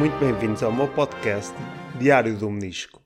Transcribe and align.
muito 0.00 0.18
bem-vindos 0.18 0.62
ao 0.62 0.72
meu 0.72 0.88
podcast 0.88 1.54
Diário 1.98 2.34
do 2.34 2.50
Menisco. 2.50 3.02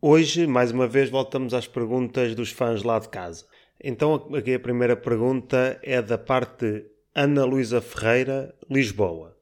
Hoje, 0.00 0.46
mais 0.46 0.70
uma 0.70 0.86
vez, 0.86 1.10
voltamos 1.10 1.52
às 1.52 1.66
perguntas 1.66 2.36
dos 2.36 2.52
fãs 2.52 2.84
lá 2.84 3.00
de 3.00 3.08
casa. 3.08 3.44
Então, 3.82 4.14
aqui 4.32 4.54
a 4.54 4.60
primeira 4.60 4.94
pergunta 4.94 5.76
é 5.82 6.00
da 6.00 6.16
parte 6.16 6.86
Ana 7.12 7.44
Luísa 7.44 7.80
Ferreira, 7.80 8.54
Lisboa. 8.70 9.36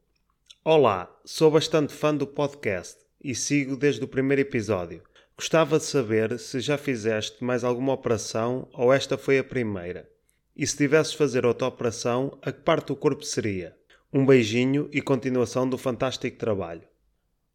Olá, 0.64 1.14
sou 1.26 1.50
bastante 1.50 1.92
fã 1.92 2.16
do 2.16 2.26
podcast 2.26 2.96
e 3.22 3.34
sigo 3.34 3.76
desde 3.76 4.02
o 4.02 4.08
primeiro 4.08 4.40
episódio. 4.40 5.02
Gostava 5.36 5.76
de 5.76 5.84
saber 5.84 6.38
se 6.38 6.58
já 6.58 6.78
fizeste 6.78 7.44
mais 7.44 7.62
alguma 7.62 7.92
operação 7.92 8.66
ou 8.72 8.90
esta 8.90 9.18
foi 9.18 9.38
a 9.38 9.44
primeira. 9.44 10.08
E 10.56 10.66
se 10.66 10.74
tivesses 10.74 11.12
de 11.12 11.18
fazer 11.18 11.44
outra 11.44 11.68
operação, 11.68 12.38
a 12.40 12.50
que 12.50 12.62
parte 12.62 12.86
do 12.86 12.96
corpo 12.96 13.24
seria? 13.24 13.76
Um 14.16 14.24
beijinho 14.24 14.88
e 14.92 15.02
continuação 15.02 15.68
do 15.68 15.76
fantástico 15.76 16.38
trabalho. 16.38 16.82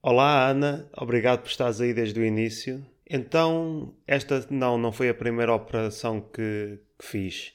Olá 0.04 0.45
Ana, 0.45 0.90
obrigado 0.98 1.40
por 1.40 1.48
estares 1.48 1.80
aí 1.80 1.94
desde 1.94 2.20
o 2.20 2.26
início. 2.26 2.86
Então, 3.09 3.95
esta 4.05 4.45
não, 4.50 4.77
não 4.77 4.91
foi 4.91 5.08
a 5.08 5.14
primeira 5.14 5.53
operação 5.53 6.20
que, 6.20 6.77
que 6.98 7.05
fiz. 7.05 7.53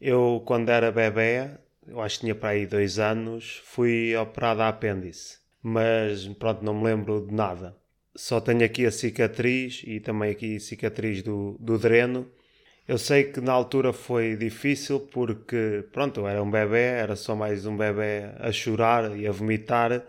Eu, 0.00 0.42
quando 0.46 0.70
era 0.70 0.90
bebê, 0.90 1.50
eu 1.86 2.00
acho 2.00 2.14
que 2.14 2.20
tinha 2.22 2.34
para 2.34 2.48
aí 2.48 2.66
dois 2.66 2.98
anos, 2.98 3.60
fui 3.66 4.16
operado 4.16 4.62
a 4.62 4.68
apêndice. 4.68 5.38
Mas 5.62 6.26
pronto, 6.28 6.64
não 6.64 6.72
me 6.72 6.84
lembro 6.84 7.26
de 7.26 7.34
nada. 7.34 7.76
Só 8.16 8.40
tenho 8.40 8.64
aqui 8.64 8.86
a 8.86 8.90
cicatriz 8.90 9.82
e 9.86 10.00
também 10.00 10.30
aqui 10.30 10.56
a 10.56 10.60
cicatriz 10.60 11.22
do, 11.22 11.54
do 11.60 11.78
dreno 11.78 12.26
eu 12.86 12.98
sei 12.98 13.24
que 13.24 13.40
na 13.40 13.52
altura 13.52 13.92
foi 13.92 14.36
difícil 14.36 15.00
porque, 15.00 15.84
pronto, 15.92 16.20
eu 16.20 16.28
era 16.28 16.42
um 16.42 16.50
bebê, 16.50 16.80
era 16.82 17.16
só 17.16 17.34
mais 17.36 17.64
um 17.66 17.76
bebê 17.76 18.24
a 18.38 18.50
chorar 18.52 19.16
e 19.16 19.26
a 19.26 19.32
vomitar 19.32 20.04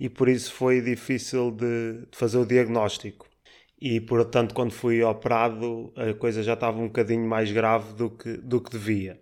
e 0.00 0.08
por 0.08 0.28
isso 0.28 0.52
foi 0.52 0.80
difícil 0.80 1.50
de, 1.50 2.06
de 2.10 2.16
fazer 2.16 2.38
o 2.38 2.46
diagnóstico. 2.46 3.26
E, 3.80 4.00
portanto, 4.00 4.54
quando 4.54 4.72
fui 4.72 5.02
operado, 5.02 5.92
a 5.96 6.14
coisa 6.14 6.42
já 6.42 6.54
estava 6.54 6.78
um 6.78 6.86
bocadinho 6.86 7.26
mais 7.28 7.52
grave 7.52 7.92
do 7.94 8.10
que, 8.10 8.36
do 8.38 8.60
que 8.60 8.70
devia. 8.70 9.20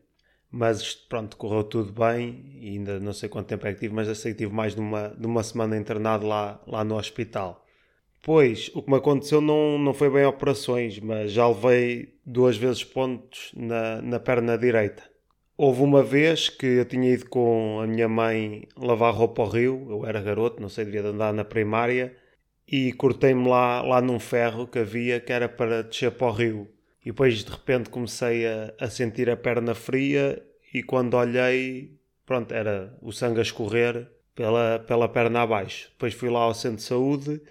Mas, 0.50 0.95
pronto, 0.95 1.36
correu 1.36 1.64
tudo 1.64 1.92
bem 1.92 2.58
e 2.61 2.69
ainda 2.70 3.00
não 3.00 3.12
sei 3.12 3.28
quanto 3.28 3.48
tempo 3.48 3.67
é 3.67 3.73
que 3.75 3.80
tive, 3.80 3.95
mas 3.95 4.06
eu 4.08 4.14
sei 4.14 4.33
que 4.33 4.39
tive 4.39 4.53
mais 4.55 4.75
de 4.75 4.80
uma, 4.80 5.08
de 5.08 5.27
uma 5.27 5.42
semana 5.42 5.77
internado 5.77 6.27
lá, 6.27 6.61
lá 6.67 6.84
no 6.84 6.97
hospital. 6.97 7.62
Pois, 8.25 8.70
o 8.73 8.81
que 8.81 8.89
me 8.89 8.97
aconteceu 8.97 9.41
não, 9.41 9.77
não 9.77 9.92
foi 9.92 10.09
bem 10.09 10.25
operações, 10.25 11.01
mas 11.01 11.33
já 11.33 11.48
levei 11.48 12.15
duas 12.25 12.56
vezes 12.56 12.84
pontos 12.84 13.51
na, 13.53 14.01
na 14.01 14.20
perna 14.20 14.56
direita. 14.56 15.03
Houve 15.56 15.83
uma 15.83 16.05
vez 16.05 16.48
que 16.48 16.64
eu 16.64 16.84
tinha 16.84 17.11
ido 17.11 17.29
com 17.29 17.81
a 17.83 17.87
minha 17.87 18.09
mãe 18.09 18.69
lavar 18.77 19.12
roupa 19.12 19.42
ao 19.42 19.48
rio, 19.48 19.89
eu 19.91 20.06
era 20.06 20.23
garoto, 20.23 20.62
não 20.62 20.69
sei, 20.69 20.84
devia 20.84 21.03
de 21.03 21.09
andar 21.09 21.34
na 21.34 21.45
primária, 21.45 22.17
e 22.67 22.92
cortei-me 22.92 23.48
lá, 23.48 23.83
lá 23.83 24.01
num 24.01 24.20
ferro 24.20 24.69
que 24.69 24.79
havia 24.79 25.19
que 25.19 25.33
era 25.33 25.48
para 25.48 25.83
descer 25.83 26.12
para 26.12 26.29
o 26.29 26.33
rio. 26.33 26.69
E 27.05 27.07
depois 27.07 27.42
de 27.42 27.51
repente 27.51 27.91
comecei 27.91 28.47
a, 28.47 28.73
a 28.79 28.89
sentir 28.89 29.29
a 29.29 29.36
perna 29.36 29.75
fria 29.75 30.41
e 30.73 30.81
quando 30.81 31.14
olhei, 31.14 31.98
pronto, 32.25 32.55
era 32.55 32.97
o 33.03 33.11
sangue 33.11 33.41
a 33.41 33.42
escorrer 33.42 34.09
pela, 34.33 34.79
pela 34.79 35.09
perna 35.09 35.42
abaixo. 35.42 35.89
Depois 35.91 36.14
fui 36.14 36.31
lá 36.31 36.41
ao 36.41 36.55
centro 36.55 36.77
de 36.77 36.84
saúde 36.84 37.42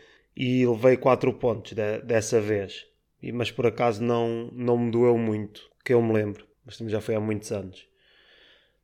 e 0.44 0.66
levei 0.66 0.98
4 0.98 1.32
pontos 1.34 1.74
de, 1.74 2.00
dessa 2.00 2.42
vez. 2.42 2.88
E, 3.22 3.32
mas 3.32 3.52
por 3.52 3.68
acaso 3.68 4.04
não, 4.04 4.50
não 4.52 4.76
me 4.76 4.90
doeu 4.90 5.16
muito, 5.16 5.70
que 5.86 5.94
eu 5.94 6.02
me 6.02 6.12
lembro. 6.12 6.48
Mas 6.66 6.80
também 6.80 6.92
já 6.92 7.00
foi 7.00 7.14
há 7.14 7.20
muitos 7.20 7.52
anos. 7.52 7.86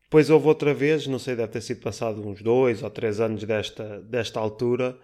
Depois 0.03 0.29
houve 0.29 0.47
outra 0.47 0.72
vez, 0.72 1.07
não 1.07 1.18
sei, 1.18 1.35
deve 1.35 1.51
ter 1.51 1.62
sido 1.62 1.81
passado 1.81 2.22
uns 2.22 2.44
dois 2.44 2.84
ou 2.84 2.91
três 2.91 3.19
anos 3.19 3.44
desta, 3.44 4.00
desta 4.03 4.40
altura, 4.40 5.00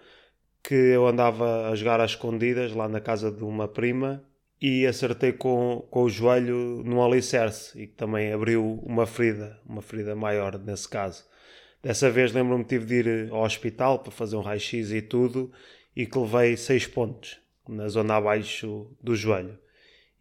que 0.63 0.75
eu 0.75 1.07
andava 1.07 1.69
a 1.69 1.75
jogar 1.75 1.99
às 1.99 2.11
escondidas 2.11 2.71
lá 2.71 2.87
na 2.87 3.01
casa 3.01 3.31
de 3.31 3.43
uma 3.43 3.67
prima 3.67 4.23
e 4.61 4.85
acertei 4.85 5.33
com, 5.33 5.83
com 5.89 6.03
o 6.03 6.09
joelho 6.09 6.83
num 6.85 7.03
alicerce 7.03 7.81
e 7.81 7.87
que 7.87 7.95
também 7.95 8.31
abriu 8.31 8.79
uma 8.83 9.07
ferida, 9.07 9.59
uma 9.65 9.81
ferida 9.81 10.15
maior 10.15 10.59
nesse 10.59 10.87
caso. 10.87 11.25
Dessa 11.81 12.11
vez 12.11 12.31
lembro-me 12.31 12.63
tive 12.63 12.85
de 12.85 12.93
ir 12.93 13.31
ao 13.31 13.41
hospital 13.41 13.99
para 13.99 14.11
fazer 14.11 14.35
um 14.35 14.41
raio-x 14.41 14.91
e 14.91 15.01
tudo 15.01 15.51
e 15.95 16.05
que 16.05 16.17
levei 16.17 16.57
6 16.57 16.87
pontos 16.87 17.39
na 17.67 17.87
zona 17.87 18.15
abaixo 18.15 18.87
do 19.01 19.15
joelho. 19.15 19.57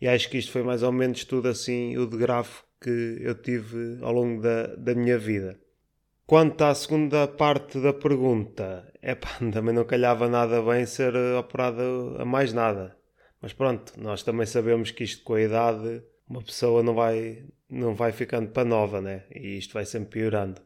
E 0.01 0.09
acho 0.09 0.29
que 0.29 0.39
isto 0.39 0.53
foi 0.53 0.63
mais 0.63 0.83
ou 0.83 0.93
menos 0.93 1.25
tudo 1.25 1.49
assim 1.49 1.97
o 1.97 2.07
de 2.07 2.17
grave 2.17 2.51
que 2.81 3.19
eu 3.21 3.35
tive 3.35 3.99
ao 4.03 4.13
longo 4.13 4.43
da, 4.43 4.67
da 4.75 4.95
minha 4.95 5.19
vida. 5.19 5.59
Quanto 6.27 6.63
à 6.63 6.75
segunda 6.75 7.27
parte 7.29 7.81
da 7.81 7.93
pergunta, 7.93 8.91
é 9.01 9.15
também 9.15 9.75
não 9.75 9.85
calhava 9.85 10.29
nada 10.29 10.63
bem 10.63 10.87
ser 10.87 11.15
operado 11.39 12.17
a 12.19 12.25
mais 12.25 12.53
nada. 12.53 12.97
Mas 13.41 13.53
pronto, 13.53 13.93
nós 13.99 14.23
também 14.23 14.47
sabemos 14.47 14.91
que 14.91 15.05
isto 15.05 15.25
com 15.25 15.35
a 15.35 15.43
idade, 15.43 16.03
uma 16.29 16.43
pessoa 16.43 16.83
não 16.83 16.95
vai, 16.95 17.45
não 17.69 17.95
vai 17.95 18.13
ficando 18.13 18.51
para 18.51 18.65
nova, 18.65 19.01
né? 19.01 19.25
E 19.35 19.59
isto 19.59 19.75
vai 19.75 19.85
sempre 19.85 20.21
piorando 20.21 20.61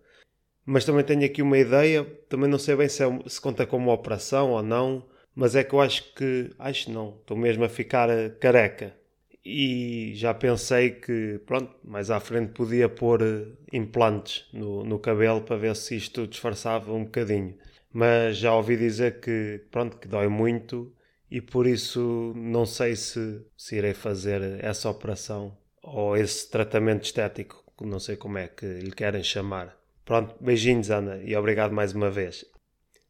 mas 0.67 0.85
também 0.85 1.05
tenho 1.05 1.25
aqui 1.25 1.43
uma 1.43 1.59
ideia, 1.59 2.05
também 2.29 2.51
não 2.51 2.59
sei 2.59 2.77
bem 2.77 2.89
se, 2.89 3.03
é, 3.05 3.07
se 3.29 3.41
conta 3.41 3.67
como 3.67 3.93
operação 3.93 4.51
ou 4.51 4.63
não, 4.63 5.07
mas 5.35 5.55
é 5.55 5.63
que 5.65 5.75
eu 5.75 5.81
acho 5.81 6.13
que, 6.15 6.51
acho 6.59 6.91
não, 6.91 7.17
estou 7.21 7.37
mesmo 7.37 7.65
a 7.65 7.69
ficar 7.69 8.11
eh, 8.11 8.31
careca. 8.31 8.95
E 9.45 10.13
já 10.17 10.35
pensei 10.35 10.91
que, 10.91 11.41
pronto, 11.47 11.73
mais 11.85 12.11
à 12.11 12.19
frente 12.19 12.53
podia 12.53 12.89
pôr 12.89 13.23
eh, 13.23 13.47
implantes 13.73 14.47
no, 14.53 14.83
no 14.85 14.99
cabelo 14.99 15.43
para 15.43 15.57
ver 15.57 15.77
se 15.77 15.97
isto 15.97 16.27
disfarçava 16.27 16.93
um 16.93 17.05
bocadinho. 17.05 17.57
Mas 17.93 18.39
já 18.39 18.55
ouvi 18.55 18.77
dizer 18.77 19.21
que, 19.21 19.63
pronto, 19.71 19.99
que 19.99 20.09
dói 20.09 20.29
muito 20.29 20.93
e 21.31 21.41
por 21.41 21.67
isso 21.67 22.33
não 22.37 22.67
sei 22.67 22.97
se, 22.97 23.45
se 23.57 23.77
irei 23.77 23.95
fazer 23.95 24.65
essa 24.65 24.89
operação 24.91 25.57
ou 25.83 26.17
esse 26.17 26.51
tratamento 26.51 27.05
estético, 27.05 27.65
não 27.81 28.01
sei 28.01 28.17
como 28.17 28.39
é 28.39 28.49
que 28.49 28.67
lhe 28.67 28.91
querem 28.93 29.23
chamar. 29.23 29.76
Pronto, 30.07 30.37
beijinhos, 30.41 30.89
Ana, 30.89 31.21
e 31.25 31.35
obrigado 31.35 31.73
mais 31.73 31.93
uma 31.93 32.09
vez. 32.09 32.45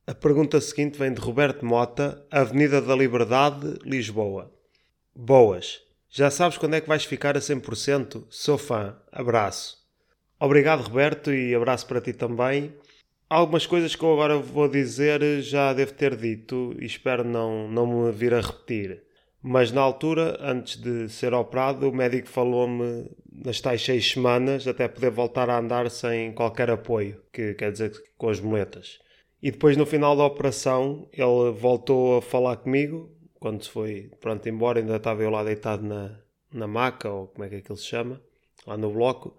A 0.07 0.15
pergunta 0.15 0.59
seguinte 0.63 0.99
vem 0.99 1.13
de 1.13 1.21
Roberto 1.21 1.63
Mota, 1.63 2.27
Avenida 2.31 2.81
da 2.81 2.97
Liberdade, 2.97 3.79
Lisboa. 3.85 4.51
Boas. 5.15 5.83
Já 6.09 6.31
sabes 6.31 6.57
quando 6.57 6.73
é 6.73 6.81
que 6.81 6.89
vais 6.89 7.05
ficar 7.05 7.37
a 7.37 7.41
100%? 7.41 8.25
Sou 8.31 8.57
fã. 8.57 8.97
Abraço. 9.13 9.77
Obrigado, 10.41 10.85
Roberto, 10.85 11.31
e 11.31 11.55
abraço 11.55 11.87
para 11.87 12.01
ti 12.01 12.15
também. 12.15 12.75
Algumas 13.29 13.67
coisas 13.67 13.95
que 13.95 14.03
eu 14.03 14.15
agora 14.15 14.39
vou 14.39 14.67
dizer 14.67 15.43
já 15.43 15.75
devo 15.75 15.93
ter 15.93 16.17
dito 16.17 16.75
e 16.81 16.87
espero 16.87 17.25
não, 17.25 17.69
não 17.69 18.07
me 18.07 18.11
vir 18.11 18.33
a 18.33 18.41
repetir. 18.41 19.03
Mas 19.49 19.71
na 19.71 19.81
altura, 19.81 20.37
antes 20.41 20.75
de 20.75 21.09
ser 21.09 21.33
operado, 21.33 21.89
o 21.89 21.95
médico 21.95 22.27
falou-me 22.29 23.09
nas 23.33 23.61
tais 23.61 23.81
seis 23.81 24.11
semanas 24.11 24.67
até 24.67 24.89
poder 24.89 25.11
voltar 25.13 25.49
a 25.49 25.57
andar 25.57 25.89
sem 25.89 26.33
qualquer 26.33 26.69
apoio, 26.69 27.23
que 27.33 27.55
quer 27.55 27.71
dizer 27.71 27.93
com 28.19 28.29
as 28.29 28.41
muletas. 28.41 28.99
E 29.41 29.53
depois 29.53 29.77
no 29.77 29.87
final 29.87 30.17
da 30.17 30.25
operação 30.25 31.09
ele 31.13 31.53
voltou 31.53 32.19
a 32.19 32.23
falar 32.23 32.57
comigo, 32.57 33.09
quando 33.39 33.63
se 33.63 33.71
foi 33.71 34.11
pronto 34.21 34.49
embora, 34.49 34.81
ainda 34.81 34.97
estava 34.97 35.23
eu 35.23 35.31
lá 35.31 35.45
deitado 35.45 35.85
na, 35.85 36.19
na 36.53 36.67
maca, 36.67 37.09
ou 37.09 37.29
como 37.29 37.45
é 37.45 37.49
que 37.49 37.55
aquilo 37.55 37.79
se 37.79 37.87
chama, 37.87 38.21
lá 38.67 38.77
no 38.77 38.91
bloco, 38.91 39.39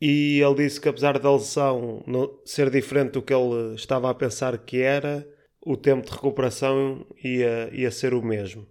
e 0.00 0.40
ele 0.40 0.56
disse 0.56 0.80
que 0.80 0.88
apesar 0.88 1.20
da 1.20 1.32
lesão 1.32 2.02
ser 2.44 2.68
diferente 2.68 3.12
do 3.12 3.22
que 3.22 3.32
ele 3.32 3.76
estava 3.76 4.10
a 4.10 4.14
pensar 4.14 4.58
que 4.58 4.82
era, 4.82 5.24
o 5.64 5.76
tempo 5.76 6.04
de 6.04 6.10
recuperação 6.10 7.06
ia, 7.22 7.70
ia 7.72 7.92
ser 7.92 8.12
o 8.12 8.20
mesmo. 8.20 8.66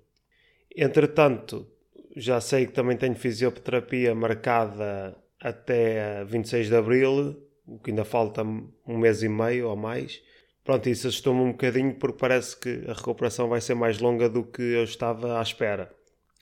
Entretanto, 0.75 1.67
já 2.15 2.41
sei 2.41 2.65
que 2.65 2.73
também 2.73 2.97
tenho 2.97 3.15
fisioterapia 3.15 4.13
marcada 4.13 5.15
até 5.39 6.23
26 6.25 6.67
de 6.67 6.75
abril, 6.75 7.41
o 7.65 7.79
que 7.79 7.91
ainda 7.91 8.03
falta 8.03 8.43
um 8.43 8.97
mês 8.97 9.23
e 9.23 9.29
meio 9.29 9.69
ou 9.69 9.75
mais. 9.75 10.21
Pronto, 10.63 10.89
isso 10.89 11.07
assustou-me 11.07 11.41
um 11.41 11.51
bocadinho 11.51 11.93
porque 11.95 12.17
parece 12.17 12.57
que 12.57 12.83
a 12.89 12.93
recuperação 12.93 13.47
vai 13.47 13.61
ser 13.61 13.75
mais 13.75 13.99
longa 13.99 14.27
do 14.27 14.43
que 14.43 14.61
eu 14.61 14.83
estava 14.83 15.39
à 15.39 15.41
espera. 15.41 15.93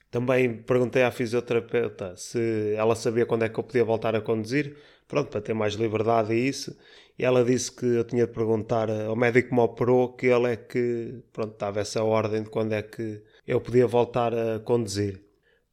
Também 0.09 0.61
perguntei 0.63 1.03
à 1.03 1.11
fisioterapeuta 1.11 2.15
se 2.15 2.73
ela 2.75 2.95
sabia 2.95 3.25
quando 3.25 3.43
é 3.43 3.49
que 3.49 3.59
eu 3.59 3.63
podia 3.63 3.83
voltar 3.83 4.15
a 4.15 4.21
conduzir, 4.21 4.77
pronto, 5.07 5.29
para 5.29 5.41
ter 5.41 5.53
mais 5.53 5.73
liberdade 5.73 6.33
e 6.33 6.47
isso. 6.47 6.77
E 7.19 7.25
ela 7.25 7.43
disse 7.43 7.71
que 7.71 7.85
eu 7.85 8.03
tinha 8.03 8.25
de 8.25 8.33
perguntar 8.33 8.89
ao 8.89 9.15
médico 9.15 9.49
que 9.49 9.55
me 9.55 9.61
operou 9.61 10.13
que 10.13 10.27
ele 10.27 10.53
é 10.53 10.55
que, 10.55 11.21
pronto, 11.31 11.53
estava 11.53 11.81
essa 11.81 12.03
ordem 12.03 12.43
de 12.43 12.49
quando 12.49 12.73
é 12.73 12.81
que 12.81 13.21
eu 13.47 13.59
podia 13.61 13.87
voltar 13.87 14.33
a 14.33 14.59
conduzir. 14.59 15.23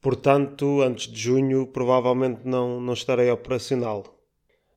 Portanto, 0.01 0.81
antes 0.81 1.13
de 1.13 1.19
junho, 1.21 1.67
provavelmente 1.67 2.41
não, 2.45 2.81
não 2.81 2.95
estarei 2.95 3.31
operacional. 3.31 4.21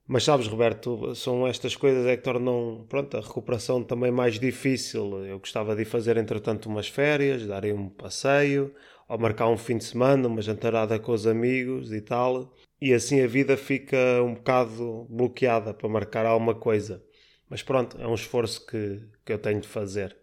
Mas 0.05 0.25
sabes, 0.25 0.47
Roberto, 0.47 1.15
são 1.15 1.47
estas 1.47 1.77
coisas 1.77 2.05
é 2.05 2.17
que 2.17 2.23
tornam 2.23 2.85
pronto, 2.89 3.15
a 3.15 3.21
recuperação 3.21 3.81
também 3.81 4.11
mais 4.11 4.37
difícil. 4.37 5.25
Eu 5.25 5.39
gostava 5.39 5.75
de 5.75 5.85
fazer, 5.85 6.17
entretanto, 6.17 6.67
umas 6.67 6.89
férias, 6.89 7.47
dar 7.47 7.63
um 7.65 7.87
passeio, 7.87 8.73
ou 9.07 9.17
marcar 9.17 9.47
um 9.47 9.57
fim 9.57 9.77
de 9.77 9.85
semana, 9.85 10.27
uma 10.27 10.41
jantarada 10.41 10.99
com 10.99 11.13
os 11.13 11.25
amigos 11.25 11.93
e 11.93 12.01
tal. 12.01 12.53
E 12.81 12.93
assim 12.93 13.21
a 13.21 13.27
vida 13.27 13.55
fica 13.55 14.21
um 14.21 14.33
bocado 14.33 15.07
bloqueada 15.09 15.73
para 15.73 15.87
marcar 15.87 16.25
alguma 16.25 16.53
coisa. 16.53 17.01
Mas 17.49 17.63
pronto, 17.63 17.97
é 17.97 18.05
um 18.05 18.13
esforço 18.15 18.65
que, 18.65 19.01
que 19.25 19.31
eu 19.31 19.39
tenho 19.39 19.61
de 19.61 19.67
fazer. 19.69 20.22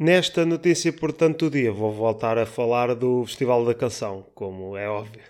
Nesta 0.00 0.46
notícia, 0.46 0.92
portanto, 0.92 1.46
do 1.46 1.50
dia, 1.50 1.72
vou 1.72 1.92
voltar 1.92 2.38
a 2.38 2.46
falar 2.46 2.94
do 2.94 3.24
Festival 3.24 3.64
da 3.64 3.74
Canção, 3.74 4.24
como 4.32 4.76
é 4.76 4.88
óbvio. 4.88 5.20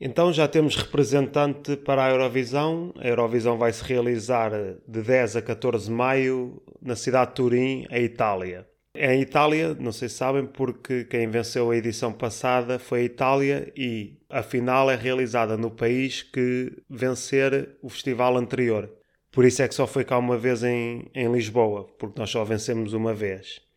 Então 0.00 0.32
já 0.32 0.48
temos 0.48 0.74
representante 0.74 1.76
para 1.76 2.06
a 2.06 2.10
Eurovisão. 2.10 2.94
A 2.98 3.06
Eurovisão 3.06 3.58
vai 3.58 3.70
se 3.74 3.84
realizar 3.84 4.52
de 4.88 5.02
10 5.02 5.36
a 5.36 5.42
14 5.42 5.84
de 5.84 5.90
maio 5.90 6.62
na 6.80 6.96
cidade 6.96 7.32
de 7.32 7.36
Turim, 7.36 7.86
a 7.90 7.98
Itália. 7.98 8.66
É 8.94 9.14
em 9.14 9.20
Itália, 9.20 9.76
não 9.78 9.92
sei 9.92 10.08
se 10.08 10.14
sabem, 10.14 10.46
porque 10.46 11.04
quem 11.04 11.28
venceu 11.28 11.70
a 11.70 11.76
edição 11.76 12.10
passada 12.10 12.78
foi 12.78 13.00
a 13.00 13.04
Itália 13.04 13.70
e 13.76 14.16
a 14.30 14.42
final 14.42 14.90
é 14.90 14.96
realizada 14.96 15.58
no 15.58 15.70
país 15.70 16.22
que 16.22 16.72
vencer 16.88 17.76
o 17.82 17.90
festival 17.90 18.38
anterior. 18.38 18.90
Por 19.30 19.44
isso 19.44 19.60
é 19.60 19.68
que 19.68 19.74
só 19.74 19.86
foi 19.86 20.04
cá 20.04 20.16
uma 20.16 20.38
vez 20.38 20.64
em, 20.64 21.10
em 21.14 21.30
Lisboa, 21.30 21.84
porque 21.98 22.18
nós 22.18 22.30
só 22.30 22.42
vencemos 22.44 22.94
uma 22.94 23.12
vez. 23.12 23.68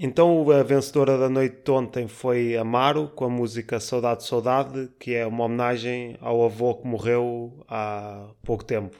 Então 0.00 0.48
a 0.52 0.62
vencedora 0.62 1.18
da 1.18 1.28
noite 1.28 1.56
de 1.64 1.70
ontem 1.72 2.06
foi 2.06 2.56
Amaro, 2.56 3.08
com 3.08 3.24
a 3.24 3.28
música 3.28 3.80
Saudade 3.80 4.22
Saudade, 4.22 4.88
que 4.96 5.12
é 5.12 5.26
uma 5.26 5.44
homenagem 5.44 6.16
ao 6.20 6.44
avô 6.44 6.76
que 6.76 6.86
morreu 6.86 7.64
há 7.66 8.30
pouco 8.44 8.64
tempo. 8.64 8.96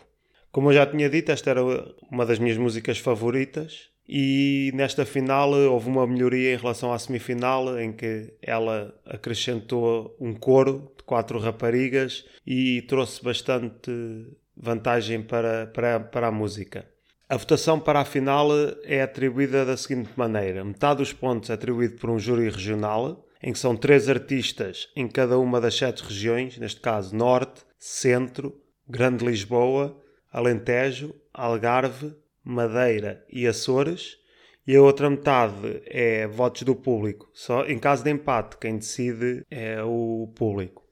Como 0.51 0.71
eu 0.71 0.75
já 0.75 0.85
tinha 0.85 1.09
dito, 1.09 1.31
esta 1.31 1.51
era 1.51 1.63
uma 2.11 2.27
das 2.27 2.41
minhas 2.41 2.59
músicas 2.59 2.99
favoritas 2.99 3.91
e 4.09 4.73
nesta 4.75 5.07
final 5.07 5.53
houve 5.53 5.89
uma 5.89 6.05
melhoria 6.05 6.55
em 6.55 6.57
relação 6.57 6.93
à 6.93 6.99
semifinal, 6.99 7.79
em 7.79 7.93
que 7.93 8.35
ela 8.43 8.93
acrescentou 9.07 10.17
um 10.19 10.35
coro 10.35 10.93
de 10.97 11.05
quatro 11.05 11.39
raparigas 11.39 12.25
e 12.45 12.83
trouxe 12.83 13.23
bastante 13.23 13.93
vantagem 14.57 15.23
para, 15.23 15.69
para, 15.69 16.01
para 16.01 16.27
a 16.27 16.33
música. 16.33 16.85
A 17.31 17.37
votação 17.37 17.79
para 17.79 18.01
a 18.01 18.07
final 18.07 18.49
é 18.85 19.03
atribuída 19.03 19.63
da 19.63 19.77
seguinte 19.77 20.09
maneira: 20.17 20.65
metade 20.65 21.01
dos 21.01 21.13
pontos 21.13 21.51
é 21.51 21.53
atribuído 21.53 21.99
por 21.99 22.09
um 22.09 22.19
júri 22.19 22.49
regional, 22.49 23.23
em 23.43 23.53
que 23.53 23.59
são 23.59 23.77
três 23.77 24.09
artistas 24.09 24.89
em 24.97 25.07
cada 25.07 25.39
uma 25.39 25.61
das 25.61 25.77
sete 25.77 26.03
regiões, 26.03 26.57
neste 26.57 26.81
caso 26.81 27.15
Norte, 27.15 27.61
Centro, 27.79 28.59
Grande 28.89 29.27
Lisboa, 29.27 29.95
Alentejo, 30.33 31.15
Algarve, 31.35 32.15
Madeira 32.43 33.23
e 33.31 33.47
Açores, 33.47 34.17
e 34.67 34.75
a 34.75 34.81
outra 34.81 35.11
metade 35.11 35.83
é 35.85 36.27
votos 36.27 36.63
do 36.63 36.75
público. 36.75 37.29
Só 37.35 37.67
em 37.67 37.79
caso 37.79 38.05
de 38.05 38.11
empate, 38.11 38.57
quem 38.57 38.79
decide 38.79 39.45
é 39.51 39.83
o 39.83 40.33
público. 40.35 40.83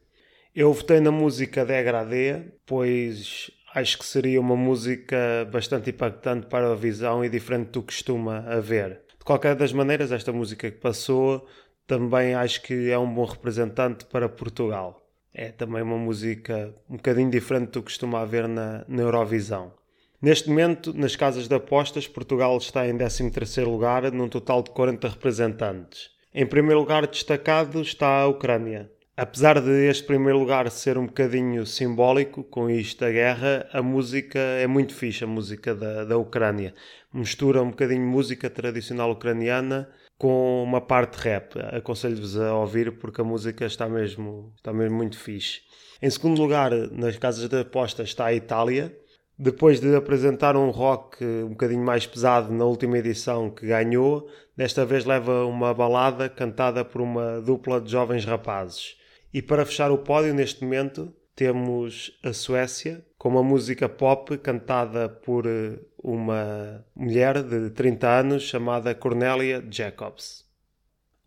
Eu 0.54 0.70
votei 0.74 1.00
na 1.00 1.10
música 1.10 1.64
Degradê, 1.64 2.42
pois 2.66 3.50
acho 3.76 3.98
que 3.98 4.06
seria 4.06 4.40
uma 4.40 4.56
música 4.56 5.46
bastante 5.52 5.90
impactante 5.90 6.46
para 6.46 6.72
a 6.72 6.74
visão 6.74 7.22
e 7.22 7.28
diferente 7.28 7.72
do 7.72 7.82
que 7.82 7.92
costuma 7.92 8.38
haver. 8.38 9.02
De 9.18 9.24
qualquer 9.24 9.54
das 9.54 9.70
maneiras, 9.70 10.10
esta 10.10 10.32
música 10.32 10.70
que 10.70 10.78
passou 10.78 11.46
também 11.86 12.34
acho 12.34 12.62
que 12.62 12.90
é 12.90 12.98
um 12.98 13.12
bom 13.12 13.26
representante 13.26 14.06
para 14.06 14.30
Portugal. 14.30 15.06
É 15.32 15.50
também 15.50 15.82
uma 15.82 15.98
música 15.98 16.74
um 16.88 16.96
bocadinho 16.96 17.30
diferente 17.30 17.72
do 17.72 17.80
que 17.80 17.90
costuma 17.90 18.22
haver 18.22 18.48
na, 18.48 18.82
na 18.88 19.02
Eurovisão. 19.02 19.74
Neste 20.22 20.48
momento, 20.48 20.94
nas 20.94 21.14
casas 21.14 21.46
de 21.46 21.54
apostas, 21.54 22.08
Portugal 22.08 22.56
está 22.56 22.88
em 22.88 22.96
13º 22.96 23.66
lugar, 23.66 24.10
num 24.10 24.30
total 24.30 24.62
de 24.62 24.70
40 24.70 25.06
representantes. 25.06 26.10
Em 26.34 26.46
primeiro 26.46 26.80
lugar 26.80 27.06
destacado 27.06 27.82
está 27.82 28.22
a 28.22 28.26
Ucrânia. 28.26 28.90
Apesar 29.18 29.62
de 29.62 29.88
este 29.88 30.04
primeiro 30.04 30.38
lugar 30.38 30.70
ser 30.70 30.98
um 30.98 31.06
bocadinho 31.06 31.64
simbólico, 31.64 32.44
com 32.44 32.68
isto 32.68 33.02
a 33.02 33.10
guerra, 33.10 33.66
a 33.72 33.80
música 33.80 34.38
é 34.38 34.66
muito 34.66 34.94
fixe, 34.94 35.24
a 35.24 35.26
música 35.26 35.74
da, 35.74 36.04
da 36.04 36.18
Ucrânia. 36.18 36.74
Mistura 37.14 37.62
um 37.62 37.70
bocadinho 37.70 38.06
música 38.06 38.50
tradicional 38.50 39.10
ucraniana 39.10 39.88
com 40.18 40.62
uma 40.62 40.82
parte 40.82 41.16
rap. 41.16 41.58
Aconselho-vos 41.74 42.38
a 42.38 42.54
ouvir 42.56 42.98
porque 42.98 43.22
a 43.22 43.24
música 43.24 43.64
está 43.64 43.88
mesmo, 43.88 44.52
está 44.54 44.70
mesmo 44.70 44.98
muito 44.98 45.18
fixe. 45.18 45.62
Em 46.02 46.10
segundo 46.10 46.42
lugar, 46.42 46.70
nas 46.92 47.16
casas 47.16 47.48
de 47.48 47.58
apostas 47.58 48.10
está 48.10 48.26
a 48.26 48.34
Itália, 48.34 48.94
depois 49.38 49.80
de 49.80 49.96
apresentar 49.96 50.58
um 50.58 50.68
rock 50.68 51.24
um 51.24 51.50
bocadinho 51.52 51.82
mais 51.82 52.06
pesado 52.06 52.52
na 52.52 52.66
última 52.66 52.98
edição 52.98 53.48
que 53.48 53.66
ganhou, 53.66 54.28
desta 54.54 54.84
vez 54.84 55.06
leva 55.06 55.46
uma 55.46 55.72
balada 55.72 56.28
cantada 56.28 56.84
por 56.84 57.00
uma 57.00 57.40
dupla 57.40 57.80
de 57.80 57.90
jovens 57.90 58.26
rapazes. 58.26 59.05
E 59.36 59.42
para 59.42 59.66
fechar 59.66 59.90
o 59.90 59.98
pódio, 59.98 60.32
neste 60.32 60.64
momento, 60.64 61.12
temos 61.34 62.18
a 62.24 62.32
Suécia 62.32 63.04
com 63.18 63.28
uma 63.28 63.42
música 63.42 63.86
pop 63.86 64.38
cantada 64.38 65.10
por 65.10 65.46
eh, 65.46 65.78
uma 66.02 66.82
mulher 66.94 67.42
de 67.42 67.68
30 67.68 68.08
anos 68.08 68.44
chamada 68.44 68.94
Cornelia 68.94 69.62
Jacobs. 69.70 70.42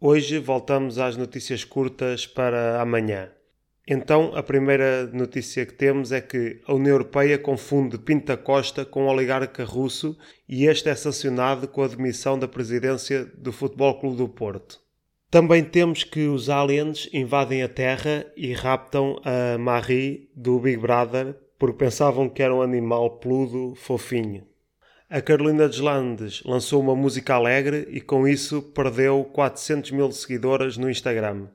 Hoje 0.02 0.40
voltamos 0.40 0.98
às 0.98 1.16
notícias 1.16 1.64
curtas 1.64 2.26
para 2.26 2.82
amanhã. 2.82 3.30
Então, 3.88 4.36
a 4.36 4.42
primeira 4.42 5.06
notícia 5.14 5.64
que 5.64 5.74
temos 5.76 6.12
é 6.12 6.20
que 6.20 6.62
a 6.66 6.74
União 6.74 6.94
Europeia 6.94 7.38
confunde 7.38 8.00
Pinta 8.00 8.36
Costa 8.36 8.84
com 8.84 9.06
o 9.06 9.08
oligarca 9.08 9.64
russo 9.64 10.18
e 10.48 10.66
este 10.66 10.90
é 10.90 10.96
sancionado 10.96 11.68
com 11.68 11.84
a 11.84 11.88
demissão 11.88 12.40
da 12.40 12.48
presidência 12.48 13.24
do 13.38 13.52
Futebol 13.52 14.00
Clube 14.00 14.18
do 14.18 14.28
Porto. 14.28 14.88
Também 15.30 15.64
temos 15.64 16.04
que 16.04 16.28
os 16.28 16.50
aliens 16.50 17.08
invadem 17.14 17.62
a 17.62 17.70
Terra 17.70 18.26
e 18.36 18.52
raptam 18.52 19.22
a 19.24 19.60
Marie 19.60 20.28
do 20.36 20.60
Big 20.60 20.78
Brother 20.78 21.36
porque 21.60 21.78
pensavam 21.78 22.28
que 22.28 22.42
era 22.42 22.56
um 22.56 22.64
animal 22.64 23.20
peludo 23.20 23.76
fofinho. 23.76 24.48
A 25.08 25.22
Carolina 25.22 25.70
Deslandes 25.70 26.42
lançou 26.44 26.81
uma 26.81 26.96
música 26.96 27.36
alegre 27.36 27.88
e 27.92 28.02
com 28.02 28.28
isso 28.28 28.62
perdeu 28.62 29.24
400 29.26 29.92
mil 29.92 30.12
seguidoras 30.12 30.78
no 30.78 30.90
Instagram. 30.90 31.48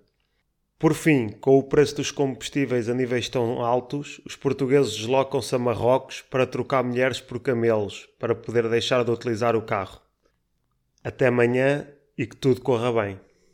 Por 0.79 0.94
fim, 0.94 1.29
com 1.29 1.59
o 1.59 1.62
preço 1.62 1.97
dos 1.97 2.12
combustíveis 2.12 2.88
a 2.88 2.94
níveis 2.94 3.29
tão 3.29 3.61
altos, 3.61 4.20
os 4.25 4.37
portugueses 4.37 4.97
deslocam-se 4.97 5.55
a 5.55 5.59
Marrocos 5.59 6.20
para 6.20 6.47
trocar 6.47 6.85
mulheres 6.85 7.20
por 7.20 7.41
camelos, 7.41 8.09
para 8.20 8.35
poder 8.35 8.69
deixar 8.69 9.05
de 9.05 9.11
utilizar 9.11 9.56
o 9.56 9.62
carro. 9.62 10.00
Até 11.03 11.27
amanhã 11.27 11.88
e 12.17 12.27
que 12.27 12.37
tudo 12.37 12.61
corra 12.61 12.93
bem. 12.93 13.20